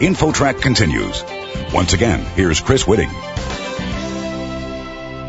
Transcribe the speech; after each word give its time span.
InfoTrack 0.00 0.62
continues. 0.62 1.22
Once 1.74 1.92
again, 1.92 2.20
here's 2.34 2.58
Chris 2.58 2.84
Whitting. 2.84 3.10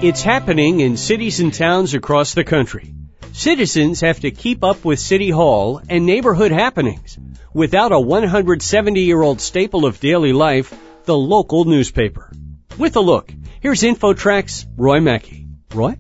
It's 0.02 0.24
happening 0.24 0.80
in 0.80 0.96
cities 0.96 1.42
and 1.42 1.54
towns 1.54 1.94
across 1.94 2.34
the 2.34 2.46
country. 2.46 2.94
Citizens 3.34 4.00
have 4.00 4.22
to 4.22 4.32
keep 4.32 4.64
up 4.64 4.86
with 4.86 4.98
City 4.98 5.30
Hall 5.30 5.82
and 5.90 6.06
neighborhood 6.06 6.52
happenings 6.52 7.20
without 7.54 7.92
a 7.92 8.00
170 8.00 9.02
year 9.02 9.22
old 9.22 9.42
staple 9.42 9.86
of 9.86 10.00
daily 10.00 10.32
life, 10.32 10.74
the 11.04 11.18
local 11.18 11.66
newspaper. 11.66 12.32
With 12.78 12.96
a 12.96 13.02
look, 13.02 13.30
here's 13.60 13.82
InfoTrack's 13.82 14.66
Roy 14.78 15.02
Mackey. 15.02 15.48
Roy? 15.74 15.98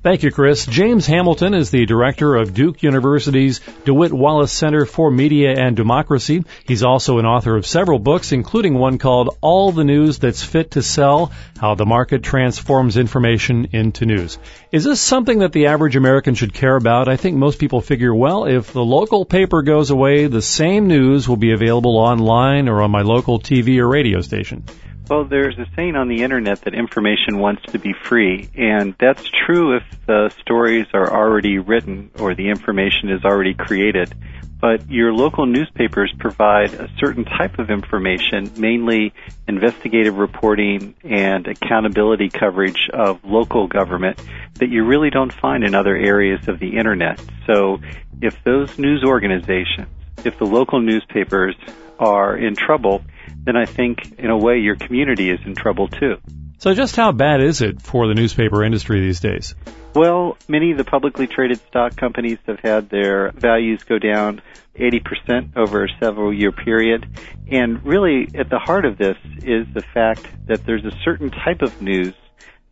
Thank 0.00 0.22
you, 0.22 0.30
Chris. 0.30 0.64
James 0.64 1.08
Hamilton 1.08 1.54
is 1.54 1.70
the 1.70 1.84
director 1.84 2.36
of 2.36 2.54
Duke 2.54 2.84
University's 2.84 3.60
DeWitt 3.84 4.12
Wallace 4.12 4.52
Center 4.52 4.86
for 4.86 5.10
Media 5.10 5.52
and 5.58 5.76
Democracy. 5.76 6.44
He's 6.64 6.84
also 6.84 7.18
an 7.18 7.26
author 7.26 7.56
of 7.56 7.66
several 7.66 7.98
books, 7.98 8.30
including 8.30 8.74
one 8.74 8.98
called 8.98 9.36
All 9.40 9.72
the 9.72 9.82
News 9.82 10.20
That's 10.20 10.40
Fit 10.40 10.70
to 10.72 10.82
Sell, 10.82 11.32
How 11.60 11.74
the 11.74 11.84
Market 11.84 12.22
Transforms 12.22 12.96
Information 12.96 13.70
into 13.72 14.06
News. 14.06 14.38
Is 14.70 14.84
this 14.84 15.00
something 15.00 15.40
that 15.40 15.50
the 15.50 15.66
average 15.66 15.96
American 15.96 16.36
should 16.36 16.54
care 16.54 16.76
about? 16.76 17.08
I 17.08 17.16
think 17.16 17.36
most 17.36 17.58
people 17.58 17.80
figure, 17.80 18.14
well, 18.14 18.44
if 18.44 18.72
the 18.72 18.84
local 18.84 19.24
paper 19.24 19.62
goes 19.62 19.90
away, 19.90 20.28
the 20.28 20.40
same 20.40 20.86
news 20.86 21.28
will 21.28 21.36
be 21.36 21.50
available 21.50 21.96
online 21.96 22.68
or 22.68 22.82
on 22.82 22.92
my 22.92 23.02
local 23.02 23.40
TV 23.40 23.78
or 23.78 23.88
radio 23.88 24.20
station. 24.20 24.64
Well, 25.08 25.24
there's 25.24 25.58
a 25.58 25.64
saying 25.74 25.96
on 25.96 26.08
the 26.08 26.22
internet 26.22 26.60
that 26.62 26.74
information 26.74 27.38
wants 27.38 27.62
to 27.72 27.78
be 27.78 27.94
free, 27.94 28.50
and 28.54 28.94
that's 29.00 29.24
true 29.46 29.74
if 29.76 29.82
the 30.06 30.28
stories 30.38 30.86
are 30.92 31.10
already 31.10 31.58
written 31.58 32.10
or 32.18 32.34
the 32.34 32.50
information 32.50 33.08
is 33.08 33.24
already 33.24 33.54
created. 33.54 34.12
But 34.60 34.90
your 34.90 35.14
local 35.14 35.46
newspapers 35.46 36.12
provide 36.18 36.74
a 36.74 36.90
certain 36.98 37.24
type 37.24 37.58
of 37.58 37.70
information, 37.70 38.52
mainly 38.58 39.14
investigative 39.46 40.18
reporting 40.18 40.94
and 41.04 41.46
accountability 41.46 42.28
coverage 42.28 42.90
of 42.92 43.24
local 43.24 43.66
government 43.66 44.20
that 44.54 44.68
you 44.68 44.84
really 44.84 45.08
don't 45.08 45.32
find 45.32 45.64
in 45.64 45.74
other 45.74 45.96
areas 45.96 46.48
of 46.48 46.58
the 46.58 46.76
internet. 46.76 47.18
So 47.46 47.80
if 48.20 48.36
those 48.44 48.78
news 48.78 49.04
organizations, 49.04 49.88
if 50.24 50.38
the 50.38 50.44
local 50.44 50.80
newspapers 50.80 51.54
are 51.98 52.36
in 52.36 52.54
trouble, 52.56 53.02
then 53.44 53.56
I 53.56 53.64
think 53.64 54.18
in 54.18 54.30
a 54.30 54.36
way 54.36 54.58
your 54.58 54.76
community 54.76 55.30
is 55.30 55.40
in 55.44 55.54
trouble 55.54 55.88
too. 55.88 56.16
So 56.58 56.74
just 56.74 56.96
how 56.96 57.12
bad 57.12 57.40
is 57.40 57.62
it 57.62 57.80
for 57.80 58.08
the 58.08 58.14
newspaper 58.14 58.64
industry 58.64 59.00
these 59.00 59.20
days? 59.20 59.54
Well, 59.94 60.36
many 60.48 60.72
of 60.72 60.78
the 60.78 60.84
publicly 60.84 61.28
traded 61.28 61.60
stock 61.68 61.96
companies 61.96 62.38
have 62.46 62.58
had 62.60 62.90
their 62.90 63.30
values 63.30 63.84
go 63.84 63.98
down 63.98 64.42
80% 64.74 65.56
over 65.56 65.84
a 65.84 65.88
several 66.00 66.32
year 66.32 66.52
period. 66.52 67.06
And 67.50 67.84
really 67.84 68.28
at 68.34 68.50
the 68.50 68.58
heart 68.58 68.84
of 68.84 68.98
this 68.98 69.16
is 69.44 69.66
the 69.72 69.84
fact 69.94 70.26
that 70.46 70.64
there's 70.66 70.84
a 70.84 70.92
certain 71.04 71.30
type 71.30 71.62
of 71.62 71.80
news, 71.80 72.14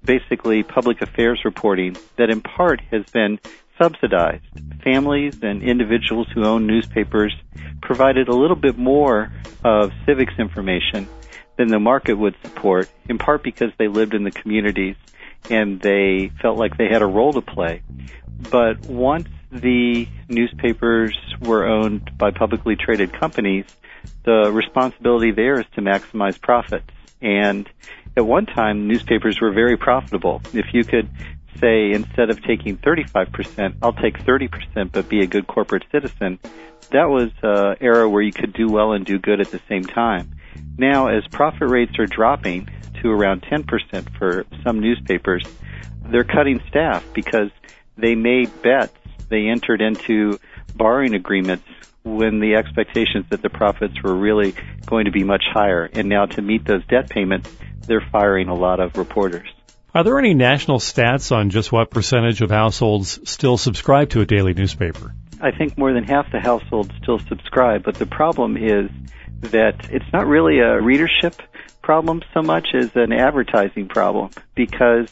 basically 0.05 0.63
public 0.63 1.01
affairs 1.01 1.43
reporting, 1.45 1.97
that 2.17 2.29
in 2.29 2.41
part 2.41 2.81
has 2.91 3.05
been 3.13 3.39
subsidized. 3.81 4.45
Families 4.83 5.39
and 5.43 5.63
individuals 5.63 6.27
who 6.35 6.45
own 6.45 6.67
newspapers 6.67 7.35
provided 7.83 8.29
a 8.29 8.35
little 8.35 8.57
bit 8.57 8.79
more 8.79 9.33
of 9.65 9.93
civics 10.05 10.35
information 10.39 11.09
than 11.57 11.69
the 11.69 11.79
market 11.79 12.15
would 12.15 12.35
support, 12.43 12.89
in 13.09 13.19
part 13.19 13.43
because 13.43 13.71
they 13.79 13.89
lived 13.89 14.15
in 14.15 14.25
the 14.25 14.31
communities 14.31 14.97
and 15.51 15.81
they 15.81 16.31
felt 16.43 16.59
like 16.59 16.77
they 16.77 16.89
had 16.89 17.03
a 17.03 17.07
role 17.07 17.33
to 17.33 17.41
play. 17.41 17.83
But 18.51 18.87
once 18.87 19.29
the 19.51 20.07
newspapers 20.29 21.17
were 21.41 21.67
owned 21.67 22.11
by 22.19 22.31
publicly 22.31 22.77
traded 22.77 23.13
companies, 23.13 23.65
the 24.25 24.51
responsibility 24.53 25.31
there 25.31 25.61
is 25.61 25.67
to 25.75 25.81
maximize 25.81 26.41
profits. 26.41 26.91
And 27.23 27.69
at 28.17 28.27
one 28.27 28.47
time, 28.47 28.89
newspapers 28.89 29.41
were 29.41 29.53
very 29.53 29.77
profitable. 29.77 30.43
If 30.53 30.67
you 30.73 30.85
could 30.85 31.09
say 31.59 31.93
instead 31.93 32.31
of 32.31 32.43
taking 32.43 32.77
35%, 32.79 33.77
I'll 33.83 33.93
take 33.93 34.19
30% 34.19 34.93
but 34.93 35.09
be 35.09 35.21
a 35.21 35.27
good 35.27 35.47
corporate 35.47 35.85
citizen, 35.91 36.39
that 36.91 37.09
was 37.09 37.31
an 37.43 37.77
era 37.81 38.09
where 38.09 38.23
you 38.23 38.33
could 38.33 38.53
do 38.53 38.69
well 38.69 38.93
and 38.93 39.05
do 39.05 39.19
good 39.19 39.41
at 39.41 39.51
the 39.51 39.61
same 39.69 39.85
time. 39.85 40.31
Now, 40.79 41.09
as 41.09 41.27
profit 41.31 41.69
rates 41.69 41.99
are 41.99 42.07
dropping 42.07 42.69
to 43.03 43.11
around 43.11 43.43
10% 43.43 44.17
for 44.19 44.45
some 44.65 44.81
newspapers, 44.81 45.45
they're 46.11 46.25
cutting 46.25 46.61
staff 46.69 47.05
because 47.13 47.51
they 47.97 48.15
made 48.15 48.63
bets. 48.63 48.97
They 49.29 49.49
entered 49.49 49.81
into 49.81 50.39
borrowing 50.77 51.15
agreements 51.15 51.65
when 52.05 52.39
the 52.39 52.55
expectations 52.55 53.27
that 53.31 53.43
the 53.43 53.51
profits 53.51 54.01
were 54.03 54.15
really 54.15 54.55
going 54.87 55.07
to 55.07 55.11
be 55.11 55.25
much 55.25 55.43
higher. 55.53 55.91
And 55.93 56.09
now 56.09 56.27
to 56.27 56.43
meet 56.43 56.65
those 56.65 56.87
debt 56.87 57.11
payments, 57.11 57.51
they're 57.87 58.07
firing 58.13 58.49
a 58.49 58.55
lot 58.55 58.79
of 58.79 58.97
reporters. 58.97 59.49
Are 59.97 60.05
there 60.05 60.19
any 60.19 60.35
national 60.35 60.79
stats 60.79 61.35
on 61.35 61.49
just 61.49 61.73
what 61.73 61.91
percentage 61.91 62.43
of 62.43 62.51
households 62.51 63.19
still 63.31 63.57
subscribe 63.57 64.11
to 64.11 64.21
a 64.21 64.27
daily 64.27 64.53
newspaper? 64.53 65.15
I 65.41 65.53
think 65.53 65.79
more 65.79 65.95
than 65.95 66.05
half 66.05 66.31
the 66.31 66.39
households 66.39 66.91
still 67.03 67.19
subscribe, 67.19 67.83
but 67.83 67.95
the 67.95 68.05
problem 68.05 68.59
is 68.59 68.91
that 69.41 69.89
it's 69.91 70.05
not 70.13 70.27
really 70.27 70.59
a 70.59 70.79
readership 70.83 71.41
problem 71.81 72.21
so 72.35 72.43
much 72.43 72.75
as 72.75 72.91
an 72.95 73.11
advertising 73.11 73.89
problem 73.89 74.33
because 74.55 75.09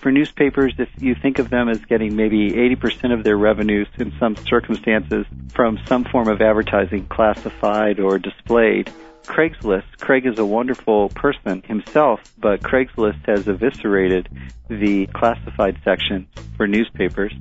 for 0.00 0.12
newspapers, 0.12 0.72
if 0.78 0.88
you 1.00 1.16
think 1.20 1.40
of 1.40 1.50
them 1.50 1.68
as 1.68 1.84
getting 1.86 2.14
maybe 2.14 2.52
80% 2.52 3.12
of 3.12 3.24
their 3.24 3.36
revenues 3.36 3.88
in 3.98 4.12
some 4.20 4.36
circumstances 4.36 5.26
from 5.52 5.80
some 5.86 6.04
form 6.04 6.28
of 6.28 6.40
advertising, 6.40 7.06
classified 7.06 7.98
or 7.98 8.20
displayed, 8.20 8.88
Craigslist. 9.24 9.98
Craig 10.00 10.26
is 10.26 10.38
a 10.38 10.44
wonderful 10.44 11.08
person 11.10 11.62
himself, 11.62 12.20
but 12.38 12.60
Craigslist 12.60 13.26
has 13.26 13.46
eviscerated 13.46 14.28
the 14.68 15.06
classified 15.06 15.78
section 15.84 16.26
for 16.56 16.66
newspapers. 16.66 17.32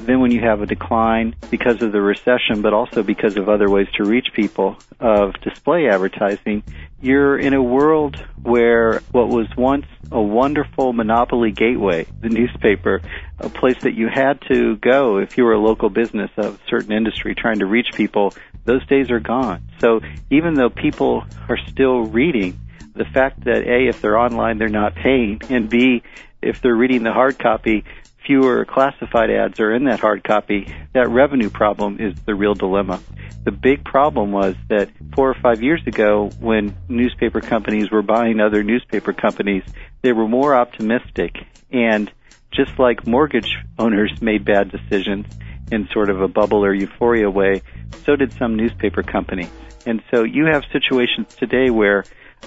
Then 0.00 0.20
when 0.20 0.30
you 0.30 0.40
have 0.40 0.60
a 0.60 0.66
decline 0.66 1.36
because 1.50 1.82
of 1.82 1.92
the 1.92 2.00
recession, 2.00 2.62
but 2.62 2.72
also 2.72 3.02
because 3.02 3.36
of 3.36 3.48
other 3.48 3.70
ways 3.70 3.86
to 3.94 4.04
reach 4.04 4.32
people 4.32 4.76
of 4.98 5.34
display 5.40 5.88
advertising, 5.88 6.64
you're 7.00 7.38
in 7.38 7.54
a 7.54 7.62
world 7.62 8.16
where 8.42 9.00
what 9.12 9.28
was 9.28 9.46
once 9.56 9.86
a 10.10 10.20
wonderful 10.20 10.92
monopoly 10.92 11.52
gateway, 11.52 12.06
the 12.20 12.28
newspaper, 12.28 13.02
a 13.38 13.48
place 13.48 13.80
that 13.82 13.94
you 13.94 14.08
had 14.08 14.40
to 14.48 14.76
go 14.76 15.18
if 15.18 15.36
you 15.36 15.44
were 15.44 15.52
a 15.52 15.60
local 15.60 15.90
business 15.90 16.30
of 16.36 16.54
a 16.56 16.68
certain 16.68 16.92
industry 16.92 17.34
trying 17.34 17.58
to 17.60 17.66
reach 17.66 17.88
people, 17.94 18.34
those 18.64 18.86
days 18.86 19.10
are 19.10 19.20
gone. 19.20 19.62
So 19.80 20.00
even 20.30 20.54
though 20.54 20.70
people 20.70 21.24
are 21.48 21.58
still 21.68 22.02
reading, 22.02 22.58
the 22.94 23.04
fact 23.04 23.44
that 23.44 23.66
A, 23.66 23.88
if 23.88 24.00
they're 24.00 24.18
online, 24.18 24.58
they're 24.58 24.68
not 24.68 24.94
paying, 24.94 25.40
and 25.50 25.68
B, 25.68 26.02
if 26.40 26.60
they're 26.60 26.76
reading 26.76 27.02
the 27.02 27.12
hard 27.12 27.38
copy, 27.38 27.84
fewer 28.26 28.64
classified 28.64 29.30
ads 29.30 29.60
are 29.60 29.74
in 29.74 29.84
that 29.84 30.00
hard 30.00 30.24
copy, 30.24 30.72
that 30.92 31.08
revenue 31.10 31.50
problem 31.50 31.98
is 32.00 32.14
the 32.24 32.34
real 32.34 32.54
dilemma. 32.54 33.00
The 33.44 33.52
big 33.52 33.84
problem 33.84 34.32
was 34.32 34.54
that 34.68 34.90
four 35.14 35.28
or 35.28 35.34
five 35.34 35.62
years 35.62 35.82
ago, 35.86 36.30
when 36.40 36.76
newspaper 36.88 37.40
companies 37.40 37.90
were 37.90 38.02
buying 38.02 38.40
other 38.40 38.62
newspaper 38.62 39.12
companies, 39.12 39.64
they 40.00 40.12
were 40.12 40.26
more 40.26 40.56
optimistic. 40.56 41.36
And 41.70 42.10
just 42.50 42.78
like 42.78 43.06
mortgage 43.06 43.56
owners 43.78 44.22
made 44.22 44.44
bad 44.44 44.70
decisions 44.70 45.26
in 45.70 45.88
sort 45.92 46.10
of 46.10 46.20
a 46.20 46.28
bubble 46.28 46.64
or 46.64 46.74
euphoria 46.74 47.30
way, 47.30 47.62
so 48.04 48.16
did 48.16 48.32
some 48.32 48.56
newspaper 48.56 49.02
company. 49.02 49.48
And 49.86 50.02
so 50.10 50.22
you 50.24 50.46
have 50.46 50.64
situations 50.72 51.34
today 51.34 51.70
where 51.70 52.04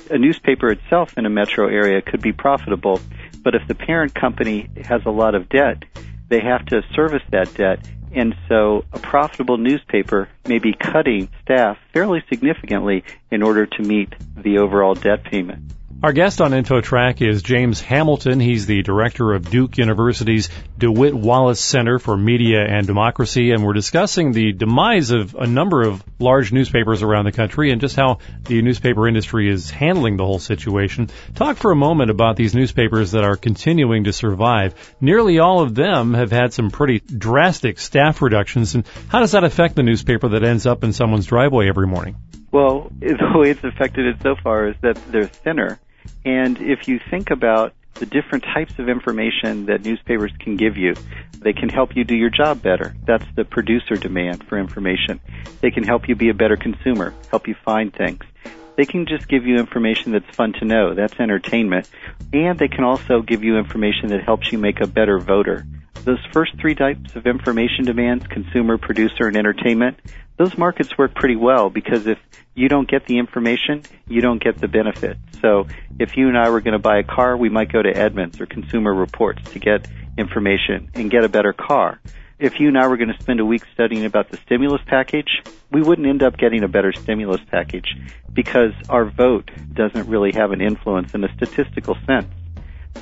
a 0.09 0.17
newspaper 0.17 0.71
itself 0.71 1.17
in 1.17 1.25
a 1.25 1.29
metro 1.29 1.67
area 1.67 2.01
could 2.01 2.21
be 2.21 2.31
profitable, 2.31 2.99
but 3.43 3.55
if 3.55 3.67
the 3.67 3.75
parent 3.75 4.13
company 4.13 4.69
has 4.83 5.01
a 5.05 5.11
lot 5.11 5.35
of 5.35 5.49
debt, 5.49 5.83
they 6.29 6.39
have 6.39 6.65
to 6.67 6.83
service 6.93 7.23
that 7.31 7.53
debt. 7.55 7.87
And 8.13 8.35
so 8.47 8.85
a 8.93 8.99
profitable 8.99 9.57
newspaper 9.57 10.29
may 10.47 10.59
be 10.59 10.73
cutting 10.73 11.29
staff 11.41 11.77
fairly 11.93 12.23
significantly 12.29 13.03
in 13.31 13.43
order 13.43 13.65
to 13.65 13.83
meet 13.83 14.13
the 14.35 14.59
overall 14.59 14.93
debt 14.93 15.23
payment. 15.23 15.73
Our 16.03 16.13
guest 16.13 16.41
on 16.41 16.51
InfoTrack 16.51 17.27
is 17.27 17.41
James 17.41 17.81
Hamilton. 17.81 18.39
He's 18.39 18.67
the 18.67 18.83
director 18.83 19.33
of 19.33 19.49
Duke 19.49 19.79
University's 19.79 20.47
DeWitt 20.77 21.15
Wallace 21.15 21.59
Center 21.59 21.97
for 21.97 22.15
Media 22.15 22.63
and 22.63 22.85
Democracy, 22.85 23.49
and 23.49 23.63
we're 23.63 23.73
discussing 23.73 24.31
the 24.31 24.51
demise 24.51 25.09
of 25.09 25.33
a 25.33 25.47
number 25.47 25.81
of 25.81 26.03
large 26.19 26.53
newspapers 26.53 27.01
around 27.01 27.25
the 27.25 27.31
country 27.31 27.71
and 27.71 27.81
just 27.81 27.95
how 27.95 28.19
the 28.43 28.61
newspaper 28.61 29.07
industry 29.07 29.49
is 29.49 29.71
handling 29.71 30.17
the 30.17 30.23
whole 30.25 30.37
situation. 30.37 31.09
Talk 31.33 31.57
for 31.57 31.71
a 31.71 31.75
moment 31.75 32.11
about 32.11 32.35
these 32.35 32.53
newspapers 32.53 33.13
that 33.13 33.23
are 33.23 33.35
continuing 33.35 34.03
to 34.03 34.13
survive. 34.13 34.75
Nearly 35.01 35.39
all 35.39 35.61
of 35.61 35.73
them 35.73 36.13
have 36.13 36.29
had 36.29 36.53
some 36.53 36.69
pretty 36.69 36.99
drastic 36.99 37.79
staff 37.79 38.21
reductions, 38.21 38.75
and 38.75 38.85
how 39.07 39.19
does 39.21 39.31
that 39.31 39.43
affect 39.43 39.75
the 39.75 39.81
newspaper 39.81 40.29
that 40.29 40.43
ends 40.43 40.67
up 40.67 40.83
in 40.83 40.93
someone's 40.93 41.25
driveway 41.25 41.67
every 41.67 41.87
morning? 41.87 42.17
Well, 42.51 42.91
the 42.99 43.31
way 43.33 43.49
it's 43.49 43.63
affected 43.63 44.05
it 44.05 44.21
so 44.21 44.35
far 44.43 44.67
is 44.67 44.75
that 44.83 44.99
they're 45.11 45.25
thinner 45.25 45.79
and 46.25 46.57
if 46.59 46.87
you 46.87 46.99
think 47.09 47.31
about 47.31 47.73
the 47.95 48.05
different 48.05 48.43
types 48.43 48.77
of 48.77 48.89
information 48.89 49.65
that 49.65 49.83
newspapers 49.83 50.31
can 50.39 50.55
give 50.55 50.77
you, 50.77 50.93
they 51.39 51.53
can 51.53 51.69
help 51.69 51.95
you 51.95 52.03
do 52.03 52.15
your 52.15 52.29
job 52.29 52.61
better. 52.61 52.95
That's 53.05 53.25
the 53.35 53.45
producer 53.45 53.95
demand 53.95 54.43
for 54.47 54.57
information. 54.57 55.19
They 55.61 55.71
can 55.71 55.83
help 55.83 56.07
you 56.07 56.15
be 56.15 56.29
a 56.29 56.33
better 56.33 56.57
consumer, 56.57 57.13
help 57.29 57.47
you 57.47 57.55
find 57.65 57.93
things. 57.93 58.23
They 58.75 58.85
can 58.85 59.07
just 59.07 59.27
give 59.27 59.45
you 59.45 59.57
information 59.57 60.11
that's 60.11 60.35
fun 60.35 60.53
to 60.59 60.65
know. 60.65 60.93
That's 60.93 61.19
entertainment. 61.19 61.89
And 62.31 62.59
they 62.59 62.67
can 62.67 62.83
also 62.83 63.21
give 63.21 63.43
you 63.43 63.57
information 63.57 64.09
that 64.09 64.23
helps 64.23 64.51
you 64.51 64.59
make 64.59 64.81
a 64.81 64.87
better 64.87 65.17
voter. 65.17 65.65
Those 66.03 66.23
first 66.31 66.57
three 66.59 66.75
types 66.75 67.15
of 67.15 67.25
information 67.25 67.85
demands, 67.85 68.27
consumer, 68.27 68.77
producer, 68.77 69.27
and 69.27 69.35
entertainment, 69.35 69.99
those 70.37 70.57
markets 70.57 70.97
work 70.97 71.15
pretty 71.15 71.35
well 71.35 71.69
because 71.69 72.07
if 72.07 72.19
you 72.55 72.69
don't 72.69 72.89
get 72.89 73.05
the 73.05 73.17
information, 73.17 73.83
you 74.07 74.21
don't 74.21 74.41
get 74.41 74.57
the 74.59 74.67
benefit. 74.67 75.17
So 75.41 75.67
if 75.99 76.15
you 76.15 76.27
and 76.27 76.37
I 76.37 76.49
were 76.49 76.61
going 76.61 76.73
to 76.73 76.79
buy 76.79 76.99
a 76.99 77.03
car, 77.03 77.35
we 77.37 77.49
might 77.49 77.71
go 77.71 77.81
to 77.81 77.89
Edmunds 77.89 78.39
or 78.39 78.45
Consumer 78.45 78.93
Reports 78.93 79.51
to 79.51 79.59
get 79.59 79.87
information 80.17 80.89
and 80.93 81.11
get 81.11 81.23
a 81.23 81.29
better 81.29 81.53
car. 81.53 81.99
If 82.39 82.59
you 82.59 82.67
and 82.67 82.77
I 82.77 82.87
were 82.87 82.97
going 82.97 83.11
to 83.11 83.21
spend 83.21 83.39
a 83.39 83.45
week 83.45 83.63
studying 83.73 84.05
about 84.05 84.29
the 84.29 84.37
stimulus 84.37 84.81
package, 84.85 85.41
we 85.71 85.81
wouldn't 85.81 86.07
end 86.07 86.21
up 86.21 86.37
getting 86.37 86.63
a 86.63 86.67
better 86.67 86.93
stimulus 86.93 87.41
package 87.49 87.95
because 88.31 88.73
our 88.89 89.05
vote 89.05 89.49
doesn't 89.73 90.07
really 90.07 90.31
have 90.33 90.51
an 90.51 90.61
influence 90.61 91.15
in 91.15 91.23
a 91.23 91.33
statistical 91.35 91.95
sense. 92.05 92.31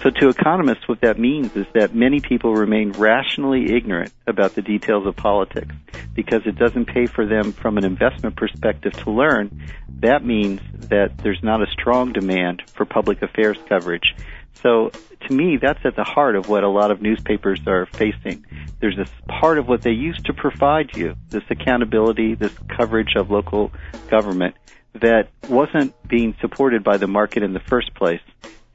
So 0.05 0.11
to 0.11 0.29
economists, 0.29 0.87
what 0.87 1.01
that 1.01 1.17
means 1.17 1.55
is 1.55 1.65
that 1.73 1.95
many 1.95 2.19
people 2.19 2.53
remain 2.53 2.91
rationally 2.91 3.75
ignorant 3.75 4.13
about 4.27 4.53
the 4.53 4.61
details 4.61 5.07
of 5.07 5.15
politics 5.15 5.73
because 6.13 6.43
it 6.45 6.59
doesn't 6.59 6.85
pay 6.85 7.07
for 7.07 7.25
them 7.25 7.51
from 7.51 7.79
an 7.79 7.85
investment 7.85 8.35
perspective 8.35 8.93
to 8.97 9.09
learn. 9.09 9.67
That 10.01 10.23
means 10.23 10.61
that 10.89 11.17
there's 11.17 11.41
not 11.41 11.63
a 11.63 11.65
strong 11.71 12.13
demand 12.13 12.61
for 12.75 12.85
public 12.85 13.23
affairs 13.23 13.57
coverage. 13.67 14.13
So 14.61 14.91
to 15.27 15.33
me, 15.33 15.57
that's 15.59 15.83
at 15.83 15.95
the 15.95 16.03
heart 16.03 16.35
of 16.35 16.49
what 16.49 16.63
a 16.63 16.69
lot 16.69 16.91
of 16.91 17.01
newspapers 17.01 17.61
are 17.65 17.87
facing. 17.87 18.45
There's 18.79 18.97
this 18.97 19.09
part 19.27 19.57
of 19.57 19.67
what 19.67 19.81
they 19.81 19.93
used 19.93 20.25
to 20.27 20.33
provide 20.33 20.95
you, 20.95 21.15
this 21.29 21.45
accountability, 21.49 22.35
this 22.35 22.53
coverage 22.77 23.15
of 23.15 23.31
local 23.31 23.71
government 24.11 24.53
that 24.93 25.29
wasn't 25.49 25.95
being 26.07 26.35
supported 26.41 26.83
by 26.83 26.97
the 26.97 27.07
market 27.07 27.41
in 27.41 27.53
the 27.53 27.59
first 27.59 27.95
place. 27.95 28.21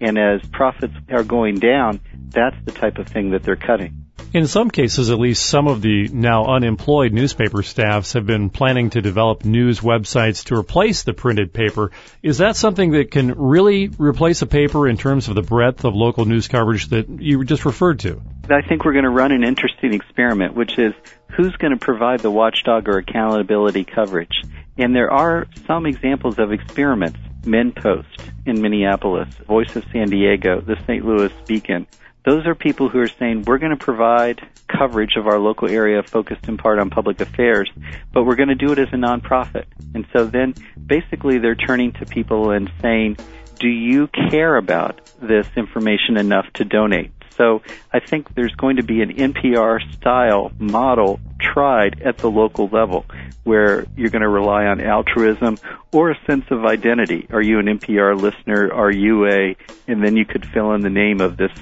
And 0.00 0.18
as 0.18 0.40
profits 0.50 0.94
are 1.10 1.24
going 1.24 1.58
down, 1.58 2.00
that's 2.30 2.56
the 2.64 2.72
type 2.72 2.98
of 2.98 3.08
thing 3.08 3.30
that 3.30 3.42
they're 3.42 3.56
cutting. 3.56 4.06
In 4.32 4.46
some 4.46 4.70
cases, 4.70 5.10
at 5.10 5.18
least, 5.18 5.44
some 5.44 5.66
of 5.66 5.82
the 5.82 6.06
now 6.06 6.44
unemployed 6.46 7.12
newspaper 7.12 7.64
staffs 7.64 8.12
have 8.12 8.26
been 8.26 8.48
planning 8.48 8.90
to 8.90 9.00
develop 9.00 9.44
news 9.44 9.80
websites 9.80 10.44
to 10.44 10.54
replace 10.54 11.02
the 11.02 11.12
printed 11.12 11.52
paper. 11.52 11.90
Is 12.22 12.38
that 12.38 12.54
something 12.54 12.92
that 12.92 13.10
can 13.10 13.34
really 13.34 13.88
replace 13.98 14.40
a 14.42 14.46
paper 14.46 14.88
in 14.88 14.96
terms 14.96 15.26
of 15.26 15.34
the 15.34 15.42
breadth 15.42 15.84
of 15.84 15.96
local 15.96 16.26
news 16.26 16.46
coverage 16.46 16.90
that 16.90 17.08
you 17.08 17.42
just 17.44 17.64
referred 17.64 17.98
to? 18.00 18.22
I 18.48 18.62
think 18.62 18.84
we're 18.84 18.92
going 18.92 19.04
to 19.04 19.10
run 19.10 19.32
an 19.32 19.42
interesting 19.42 19.94
experiment, 19.94 20.54
which 20.54 20.78
is 20.78 20.94
who's 21.36 21.56
going 21.56 21.72
to 21.72 21.84
provide 21.84 22.20
the 22.20 22.30
watchdog 22.30 22.88
or 22.88 22.98
accountability 22.98 23.84
coverage. 23.84 24.44
And 24.78 24.94
there 24.94 25.10
are 25.10 25.48
some 25.66 25.86
examples 25.86 26.38
of 26.38 26.52
experiments. 26.52 27.18
MinnPost 27.42 28.30
in 28.46 28.60
Minneapolis, 28.60 29.28
Voice 29.46 29.74
of 29.76 29.84
San 29.92 30.08
Diego, 30.08 30.60
the 30.60 30.76
St. 30.86 31.04
Louis 31.04 31.32
Beacon. 31.46 31.86
Those 32.24 32.46
are 32.46 32.54
people 32.54 32.88
who 32.88 33.00
are 33.00 33.08
saying 33.08 33.44
we're 33.46 33.58
going 33.58 33.76
to 33.76 33.82
provide 33.82 34.40
coverage 34.68 35.16
of 35.16 35.26
our 35.26 35.38
local 35.38 35.70
area 35.70 36.02
focused 36.02 36.48
in 36.48 36.58
part 36.58 36.78
on 36.78 36.90
public 36.90 37.20
affairs, 37.20 37.70
but 38.12 38.24
we're 38.24 38.36
going 38.36 38.50
to 38.50 38.54
do 38.54 38.72
it 38.72 38.78
as 38.78 38.88
a 38.92 38.96
nonprofit. 38.96 39.64
And 39.94 40.06
so 40.12 40.26
then 40.26 40.54
basically 40.84 41.38
they're 41.38 41.54
turning 41.54 41.92
to 41.94 42.06
people 42.06 42.50
and 42.50 42.70
saying, 42.82 43.16
do 43.58 43.68
you 43.68 44.08
care 44.30 44.56
about 44.56 45.10
this 45.20 45.46
information 45.56 46.16
enough 46.16 46.46
to 46.54 46.64
donate? 46.64 47.12
So 47.36 47.62
I 47.92 48.00
think 48.00 48.34
there's 48.34 48.54
going 48.54 48.76
to 48.76 48.82
be 48.82 49.02
an 49.02 49.14
NPR 49.14 49.80
style 49.96 50.52
model 50.58 51.20
tried 51.40 52.02
at 52.02 52.18
the 52.18 52.30
local 52.30 52.68
level 52.68 53.06
where 53.44 53.86
you're 53.96 54.10
going 54.10 54.22
to 54.22 54.28
rely 54.28 54.66
on 54.66 54.80
altruism 54.80 55.58
or 55.92 56.10
a 56.10 56.18
sense 56.26 56.44
of 56.50 56.64
identity. 56.64 57.26
Are 57.30 57.42
you 57.42 57.58
an 57.58 57.66
NPR 57.66 58.20
listener? 58.20 58.72
Are 58.72 58.92
you 58.92 59.26
a, 59.26 59.56
and 59.86 60.04
then 60.04 60.16
you 60.16 60.26
could 60.26 60.44
fill 60.46 60.72
in 60.74 60.82
the 60.82 60.90
name 60.90 61.20
of 61.20 61.36
this 61.36 61.52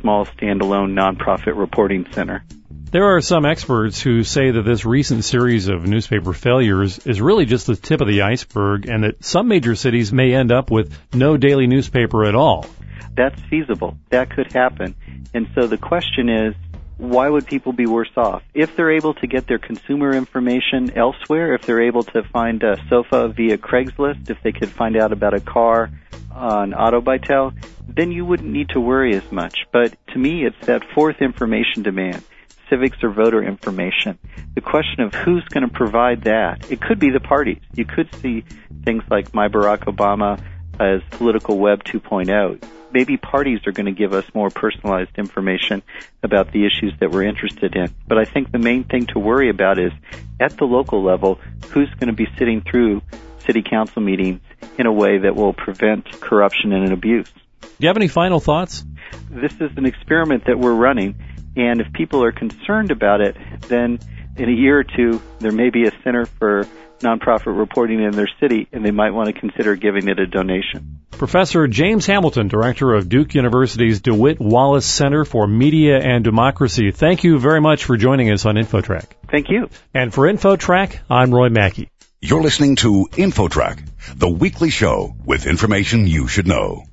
small 0.00 0.26
standalone 0.26 0.92
nonprofit 0.92 1.56
reporting 1.56 2.06
center. 2.12 2.44
There 2.90 3.16
are 3.16 3.20
some 3.20 3.44
experts 3.44 4.00
who 4.00 4.22
say 4.22 4.50
that 4.52 4.62
this 4.62 4.84
recent 4.84 5.24
series 5.24 5.68
of 5.68 5.84
newspaper 5.84 6.32
failures 6.32 7.04
is 7.06 7.20
really 7.20 7.44
just 7.44 7.66
the 7.66 7.74
tip 7.74 8.00
of 8.00 8.06
the 8.06 8.22
iceberg 8.22 8.88
and 8.88 9.02
that 9.02 9.24
some 9.24 9.48
major 9.48 9.74
cities 9.74 10.12
may 10.12 10.32
end 10.32 10.52
up 10.52 10.70
with 10.70 10.96
no 11.12 11.36
daily 11.36 11.66
newspaper 11.66 12.24
at 12.24 12.34
all. 12.34 12.66
That's 13.16 13.40
feasible. 13.42 13.96
That 14.10 14.30
could 14.30 14.52
happen. 14.52 14.94
And 15.32 15.48
so 15.54 15.66
the 15.66 15.78
question 15.78 16.28
is, 16.28 16.54
why 16.96 17.28
would 17.28 17.46
people 17.46 17.72
be 17.72 17.86
worse 17.86 18.10
off? 18.16 18.42
If 18.54 18.76
they're 18.76 18.92
able 18.92 19.14
to 19.14 19.26
get 19.26 19.46
their 19.46 19.58
consumer 19.58 20.12
information 20.12 20.96
elsewhere, 20.96 21.54
if 21.54 21.62
they're 21.62 21.82
able 21.82 22.04
to 22.04 22.22
find 22.32 22.62
a 22.62 22.76
sofa 22.88 23.28
via 23.28 23.58
Craigslist, 23.58 24.30
if 24.30 24.40
they 24.42 24.52
could 24.52 24.70
find 24.70 24.96
out 24.96 25.12
about 25.12 25.34
a 25.34 25.40
car 25.40 25.90
on 26.30 26.72
AutoBytel, 26.72 27.54
then 27.88 28.12
you 28.12 28.24
wouldn't 28.24 28.48
need 28.48 28.68
to 28.70 28.80
worry 28.80 29.14
as 29.14 29.30
much. 29.32 29.66
But 29.72 29.96
to 30.08 30.18
me, 30.18 30.44
it's 30.44 30.66
that 30.66 30.82
fourth 30.94 31.20
information 31.20 31.82
demand 31.82 32.22
civics 32.70 32.96
or 33.02 33.10
voter 33.10 33.42
information. 33.42 34.18
The 34.54 34.60
question 34.60 35.00
of 35.00 35.14
who's 35.14 35.44
going 35.44 35.68
to 35.68 35.72
provide 35.72 36.22
that. 36.22 36.70
It 36.70 36.80
could 36.80 36.98
be 36.98 37.10
the 37.10 37.20
parties. 37.20 37.60
You 37.74 37.84
could 37.84 38.08
see 38.16 38.44
things 38.84 39.02
like 39.10 39.34
My 39.34 39.48
Barack 39.48 39.84
Obama 39.84 40.42
as 40.80 41.02
political 41.10 41.58
web 41.58 41.84
2.0 41.84 42.64
maybe 42.94 43.16
parties 43.16 43.58
are 43.66 43.72
going 43.72 43.86
to 43.86 43.92
give 43.92 44.14
us 44.14 44.24
more 44.34 44.48
personalized 44.48 45.10
information 45.18 45.82
about 46.22 46.52
the 46.52 46.64
issues 46.64 46.94
that 47.00 47.10
we're 47.10 47.24
interested 47.24 47.74
in. 47.74 47.92
But 48.06 48.18
I 48.18 48.24
think 48.24 48.52
the 48.52 48.58
main 48.58 48.84
thing 48.84 49.06
to 49.06 49.18
worry 49.18 49.50
about 49.50 49.78
is 49.78 49.92
at 50.40 50.56
the 50.56 50.64
local 50.64 51.02
level, 51.02 51.40
who's 51.70 51.90
going 51.94 52.06
to 52.06 52.14
be 52.14 52.28
sitting 52.38 52.62
through 52.62 53.02
city 53.40 53.62
council 53.62 54.00
meetings 54.00 54.40
in 54.78 54.86
a 54.86 54.92
way 54.92 55.18
that 55.18 55.34
will 55.34 55.52
prevent 55.52 56.10
corruption 56.20 56.72
and 56.72 56.92
abuse. 56.92 57.30
Do 57.60 57.68
you 57.80 57.88
have 57.88 57.96
any 57.96 58.08
final 58.08 58.38
thoughts? 58.38 58.84
This 59.28 59.52
is 59.54 59.76
an 59.76 59.86
experiment 59.86 60.44
that 60.46 60.58
we're 60.58 60.74
running, 60.74 61.16
and 61.56 61.80
if 61.80 61.92
people 61.92 62.22
are 62.22 62.32
concerned 62.32 62.92
about 62.92 63.20
it, 63.20 63.36
then 63.68 63.98
in 64.36 64.48
a 64.48 64.52
year 64.52 64.78
or 64.78 64.84
two, 64.84 65.20
there 65.40 65.52
may 65.52 65.70
be 65.70 65.86
a 65.86 65.92
center 66.02 66.26
for 66.26 66.66
nonprofit 67.00 67.56
reporting 67.56 68.02
in 68.02 68.12
their 68.12 68.30
city, 68.40 68.68
and 68.72 68.84
they 68.84 68.92
might 68.92 69.10
want 69.10 69.34
to 69.34 69.38
consider 69.38 69.74
giving 69.74 70.08
it 70.08 70.18
a 70.18 70.26
donation. 70.26 70.93
Professor 71.18 71.66
James 71.66 72.06
Hamilton, 72.06 72.48
director 72.48 72.94
of 72.94 73.08
Duke 73.08 73.34
University's 73.34 74.00
DeWitt 74.00 74.40
Wallace 74.40 74.86
Center 74.86 75.24
for 75.24 75.46
Media 75.46 75.98
and 75.98 76.22
Democracy. 76.24 76.90
Thank 76.90 77.24
you 77.24 77.38
very 77.38 77.60
much 77.60 77.84
for 77.84 77.96
joining 77.96 78.30
us 78.30 78.46
on 78.46 78.56
InfoTrack. 78.56 79.06
Thank 79.30 79.48
you. 79.48 79.68
And 79.92 80.12
for 80.12 80.26
InfoTrack, 80.26 80.98
I'm 81.10 81.34
Roy 81.34 81.48
Mackey. 81.48 81.90
You're 82.20 82.42
listening 82.42 82.76
to 82.76 83.08
InfoTrack, 83.12 84.16
the 84.16 84.28
weekly 84.28 84.70
show 84.70 85.14
with 85.24 85.46
information 85.46 86.06
you 86.06 86.26
should 86.26 86.46
know. 86.46 86.84